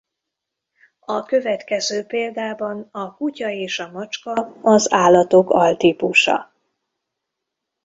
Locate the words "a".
0.99-1.23, 2.91-3.15, 3.79-3.91